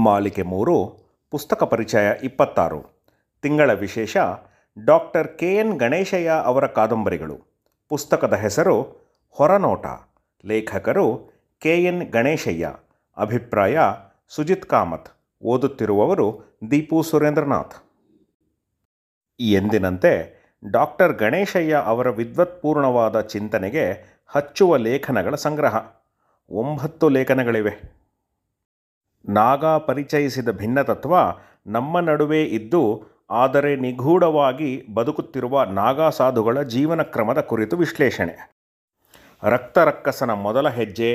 ಮಾಲಿಕೆ 0.00 0.42
ಮೂರು, 0.42 0.96
ಪುಸ್ತಕ 1.30 1.62
ಪರಿಚಯ 1.62 2.12
ಇಪ್ಪತ್ತಾರು. 2.22 3.06
ತಿಂಗಳ 3.42 3.72
ವಿಶೇಷ 3.72 4.16
ಡಾಕ್ಟರ್ 4.84 5.38
ಕೆ 5.38 5.54
ಎನ್ 5.54 5.78
ಗಣೇಶಯ್ಯ 5.78 6.30
ಅವರ 6.44 6.66
ಕಾದಂಬರಿಗಳು. 6.66 7.66
ಪುಸ್ತಕದ 7.88 8.34
ಹೆಸರು 8.34 8.82
ಹೊರನೋಟ. 9.30 9.86
ಲೇಖಕರು 10.44 11.30
ಕೆ 11.58 11.84
ಎನ್ 11.84 12.10
ಗಣೇಶಯ್ಯ. 12.10 12.74
ಅಭಿಪ್ರಾಯ, 13.16 13.78
ಸುಜಿತ್ 14.28 14.64
ಕಾಮತ್. 14.64 15.08
ಓದುತ್ತಿರುವವರು 15.42 16.58
ದೀಪು 16.70 17.02
ಸುರೇಂದ್ರನಾಥ್. 17.02 17.74
ಎಂದಿನಂತೆ 19.40 20.40
ಡಾಕ್ಟರ್ 20.70 21.12
ಗಣೇಶಯ್ಯ 21.12 21.82
ಅವರ 21.84 22.10
ವಿದ್ವತ್ಪೂರ್ಣವಾದ 22.10 23.20
ಚಿಂತನೆಗೆ 23.20 24.04
ಹಚ್ಚುವ 24.26 24.76
ಲೇಖನಗಳ 24.76 25.34
ಸಂಗ್ರಹ. 25.34 25.76
ಒಂಬತ್ತು 26.50 27.08
ಲೇಖನಗಳಿವೆ. 27.08 27.99
ನಾಗ 29.28 29.64
ಪರಿಚಯಿಸಿದ 29.64 30.48
ಭಿನ್ನತತ್ವ 30.50 31.14
ನಮ್ಮ 31.66 32.00
ನಡುವೆ 32.00 32.44
ಇದ್ದು, 32.44 33.02
ಆದರೆ 33.30 33.76
ನಿಗೂಢವಾಗಿ 33.76 34.70
ಬದುಕುತ್ತಿರುವ 34.94 35.64
ನಾಗಾ 35.64 36.10
ಸಾಧುಗಳ 36.10 36.62
ಜೀವನ 36.62 37.02
ಕ್ರಮದ 37.02 37.40
ಕುರಿತು 37.40 37.76
ವಿಶ್ಲೇಷಣೆ. 37.76 38.34
ರಕ್ತರಕ್ಕಸನ 39.42 40.30
ಮೊದಲ 40.30 40.68
ಹೆಜ್ಜೆ, 40.68 41.10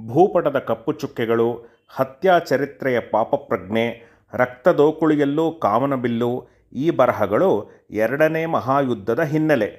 ಭೂಪಟದ 0.00 0.58
ಕಪ್ಪು 0.58 0.92
ಚುಕ್ಕೆಗಳು, 0.92 1.50
ಹತ್ಯಾ 1.90 2.38
ಚರಿತ್ರೆಯ 2.38 3.00
ಪಾಪಪ್ರಜ್ಞೆ 3.00 3.86
ರಕ್ತದೋಕುಳಿಯಲ್ಲೂ 4.34 5.52
ಕಾಮನಬಿಲ್ಲು 5.52 6.48
ಈ 6.72 6.90
ಬರಹಗಳು 6.90 7.70
ಎರಡನೇ 7.90 8.46
ಮಹಾಯುದ್ಧದ 8.46 9.22
ಹಿನ್ನೆಲೆ. 9.22 9.70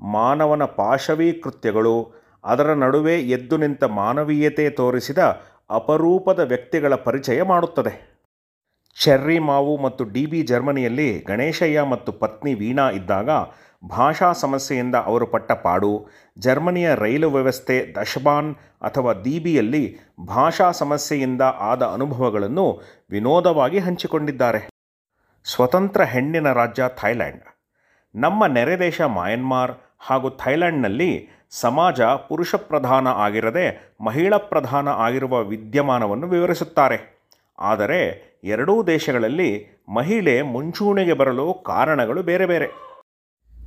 ಮಾನವನ 0.00 0.64
ಪಾಶವೀ 0.64 1.32
ಕೃತ್ಯಗಳು 1.32 2.12
ಅದರ 2.44 2.72
ನಡುವೆ 2.74 3.14
ಎದ್ದು 3.20 3.56
ನಿಂತ 3.56 3.84
ಮಾನವೀಯತೆ 3.84 4.70
ತೋರಿಸಿದ 4.70 5.18
ಅಪರೂಪದ 5.70 6.38
ವ್ಯಕ್ತಿಗಳ 6.38 6.94
ಪರಿಚಯ 6.94 7.42
ಮಾಡುತ್ತದೆ. 7.42 8.14
ಚೆರ್ರಿ 9.00 9.38
ಮಾವು 9.38 9.82
ಮತ್ತು 9.82 10.04
ಡಿ 10.04 10.26
ಬಿ 10.26 10.42
ಜರ್ಮನಿಯಲ್ಲಿ 10.42 11.18
ಗಣೇಶಯ್ಯ 11.18 11.82
ಮತ್ತು 11.82 12.12
ಪತ್ನಿ 12.12 12.54
ವೀಣಾ 12.54 12.90
ಇದ್ದಾಗ 12.90 13.30
ಭಾಷಾ 13.88 14.32
ಸಮಸ್ಯೆಯಿಂದ 14.32 14.94
ಅವರು 14.94 15.26
ಪಟ್ಟ 15.26 15.52
ಪಾಡು, 15.52 16.08
ಜರ್ಮನಿಯ 16.38 16.94
ರೈಲು 16.94 17.30
ವ್ಯವಸ್ಥೆ 17.30 17.94
ದಶಬಾನ್ 17.94 18.54
ಅಥವಾ 18.82 19.12
ದೀಬಿಯಲ್ಲಿ 19.12 19.98
ಭಾಷಾ 20.26 20.70
ಸಮಸ್ಯೆಯಿಂದ 20.70 21.42
ಆದ 21.42 21.82
ಅನುಭವಗಳನ್ನು 21.82 22.80
ವಿನೋದವಾಗಿ 23.10 23.78
ಹಂಚಿಕೊಂಡಿದ್ದಾರೆ. 23.78 24.68
ಸ್ವತಂತ್ರ 25.44 26.04
ಹೆಣ್ಣಿನ 26.04 26.52
ರಾಜ್ಯ 26.52 26.84
ಥೈಲ್ಯಾಂಡ್ 26.96 27.42
ನಮ್ಮ 28.14 28.46
ನೆರೆ 28.46 28.78
ದೇಶ 28.78 29.00
ಮಯನ್ಮಾರ್ 29.00 29.72
ಹಾಗೂ 30.06 30.30
ಥೈಲ್ಯಾಂಡ್ನಲ್ಲಿ 30.30 31.28
ಸಮಾಜ 31.50 32.00
ಪುರುಷ 32.00 32.54
ಪ್ರಧಾನ 32.54 33.08
ಆಗಿರದೆ 33.08 33.94
ಮಹಿಳಾ 34.04 34.36
ಪ್ರಧಾನ 34.36 34.88
ಆಗಿರುವ 34.88 35.42
ವಿದ್ಯಮಾನವನ್ನು 35.42 36.26
ವಿವರಿಸುತ್ತಾರೆ. 36.26 36.98
ಆದರೆ 37.58 38.00
ಎರಡೂ 38.44 38.82
ದೇಶಗಳಲ್ಲಿ 38.82 39.66
ಮಹಿಳೆ 39.88 40.42
ಮುಂಚೂಣಿಗೆ 40.42 41.12
ಬರಲು 41.12 41.54
ಕಾರಣಗಳು 41.54 42.22
ಬೇರೆ 42.22 42.46
ಬೇರೆ. 42.46 42.66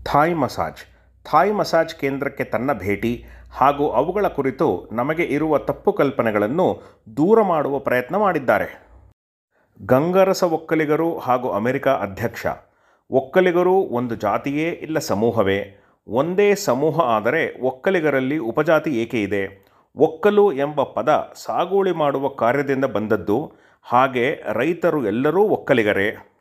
ಥಾಯ್ 0.03 0.35
ಮಸಾಜ್. 0.35 0.81
ಥಾಯ್ 1.23 1.53
ಮಸಾಜ್ 1.53 1.95
ಕೇಂದ್ರಕ್ಕೆ 1.95 2.43
ತನ್ನ 2.43 2.73
ಭೇಟಿ 2.73 3.25
ಹಾಗೂ 3.51 3.89
ಅವುಗಳ 3.89 4.27
ಕುರಿತು 4.27 4.89
ನಮಗೆ 4.91 5.23
ಇರುವ 5.23 5.57
ತಪ್ಪು 5.57 5.93
ಕಲ್ಪನೆಗಳನ್ನು 5.93 6.81
ದೂರ 7.17 7.41
ಮಾಡುವ 7.41 7.79
ಪ್ರಯತ್ನ 7.79 8.17
ಮಾಡಿದ್ದಾರೆ. 8.17 8.87
ಗಂಗರಸ 9.85 10.43
ಒಕ್ಕಲಿಗರು 10.43 11.17
ಹಾಗೂ 11.17 11.49
ಅಮೆರಿಕ 11.51 11.87
ಅಧ್ಯಕ್ಷ. 11.87 12.45
ಒಕ್ಕಲಿಗರು 13.11 13.73
ಒಂದು 13.73 14.15
ಜಾತಿಯೇ 14.15 14.69
ಇಲ್ಲ 14.69 14.99
ಸಮೂಹವೇ? 14.99 15.86
ಒಂದೇ 16.07 16.55
ಸಮೂಹ 16.55 16.99
ಆದರೆ 17.01 17.61
ಒಕ್ಕಲಿಗರಲ್ಲಿ 17.61 18.37
ಉಪಜಾತಿ 18.37 19.01
ಏಕೆ 19.01 19.23
ಇದೆ? 19.23 19.67
ಒಕ್ಕಲು 19.97 20.53
ಎಂಬ 20.53 20.83
ಪದ 20.83 21.33
ಸಾಗುವಳಿ 21.35 21.91
ಮಾಡುವ 21.91 22.27
ಕಾರ್ಯದಿಂದ 22.27 22.85
ಬಂದದ್ದು. 22.85 23.51
ಹಾಗೆ 23.83 24.43
ರೈತರು 24.53 25.07
ಎಲ್ಲರೂ 25.07 25.43
ಒಕ್ಕಲಿಗರೇ? 25.43 26.37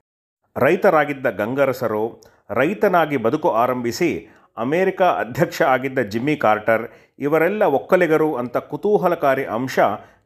ರೈತರಾಗಿದ್ದ 0.56 1.30
ಗಂಗರಸರು, 1.30 2.22
ರೈತನಾಗಿ 2.50 3.16
ಬದುಕು 3.16 3.50
ಆರಂಭಿಸಿ 3.50 4.28
ಅಮೇರಿಕ 4.56 5.02
ಅಧ್ಯಕ್ಷ 5.02 5.62
ಆಗಿದ್ದ 5.62 5.98
ಜಿಮ್ಮಿ 5.98 6.36
ಕಾರ್ಟರ್ 6.36 6.88
ಇವರೆಲ್ಲ 7.18 7.62
ಒಕ್ಕಲಿಗರು 7.62 8.34
ಅಂತ 8.34 8.56
ಕುತೂಹಲಕಾರಿ 8.56 9.44
ಅಂಶ 9.44 9.78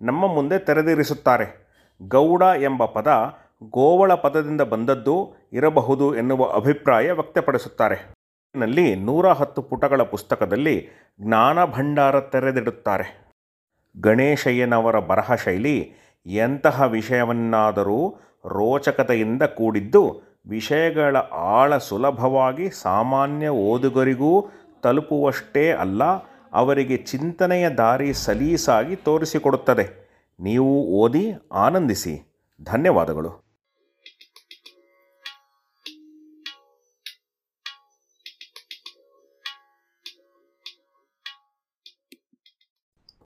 ನಮ್ಮ 0.02 0.34
ಮುಂದೆ 0.34 0.58
ತೆರೆದಿರಿಸುತ್ತಾರೆ. 0.58 1.70
ಗೌಡ 2.08 2.42
ಎಂಬ 2.42 2.84
ಪದ 2.84 3.08
ಗೋವಳ 3.70 4.14
ಪದದಿಂದ 4.14 4.60
ಬಂದದ್ದು 4.60 5.48
ಇರಬಹುದು 5.52 6.16
ಎನ್ನುವ 6.16 6.52
ಅಭಿಪ್ರಾಯ 6.54 7.12
ವ್ಯಕ್ತಪಡಿಸುತ್ತಾರೆ. 7.12 8.19
ನಲ್ಲಿ 8.56 8.96
ನೂರ 8.96 9.28
ಹತ್ತು 9.28 9.62
ಪುಟಗಳ 9.62 10.02
ಪುಸ್ತಕದಲ್ಲಿ 10.02 10.88
ಜ್ಞಾನ 11.20 11.64
ಭಂಡಾರ 11.64 12.20
ತೆರೆದಿಡುತ್ತಾರೆ. 12.20 13.32
ಗಣೇಶಯ್ಯನವರ 14.00 14.98
ಬರಹ 14.98 15.34
ಶೈಲಿ 15.34 15.92
ಎಂತಹ 16.26 16.82
ವಿಷಯವನ್ನಾದರೂ 16.82 18.16
ರೋಚಕತೆಯಿಂದ 18.46 19.42
ಕೂಡಿದ್ದು, 19.42 20.20
ವಿಷಯಗಳ 20.46 21.16
ಆಳ 21.32 21.78
ಸುಲಭವಾಗಿ 21.78 22.70
ಸಾಮಾನ್ಯ 22.70 23.48
ಓದುಗರಿಗೂ 23.48 24.48
ತಲುಪುವಷ್ಟೇ 24.82 25.72
ಅಲ್ಲ, 25.72 26.04
ಅವರಿಗೆ 26.52 26.96
ಚಿಂತನೆಯ 26.96 27.68
ದಾರಿ 27.68 28.14
ಸಲೀಸಾಗಿ 28.14 28.96
ತೋರಿಸಿಕೊಡುತ್ತದೆ. 28.96 30.10
ನೀವು 30.40 30.86
ಓದಿ 30.86 31.32
ಆನಂದಿಸಿ. 31.52 32.42
ಧನ್ಯವಾದಗಳು. 32.62 33.49